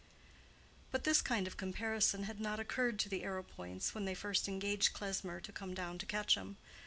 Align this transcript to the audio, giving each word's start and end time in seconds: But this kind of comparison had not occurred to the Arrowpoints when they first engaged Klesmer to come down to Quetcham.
But 0.89 1.03
this 1.03 1.21
kind 1.21 1.45
of 1.45 1.57
comparison 1.57 2.23
had 2.23 2.39
not 2.39 2.59
occurred 2.59 2.97
to 3.01 3.07
the 3.07 3.21
Arrowpoints 3.21 3.93
when 3.93 4.05
they 4.05 4.15
first 4.15 4.47
engaged 4.47 4.93
Klesmer 4.93 5.39
to 5.41 5.51
come 5.51 5.75
down 5.75 5.99
to 5.99 6.07
Quetcham. 6.07 6.57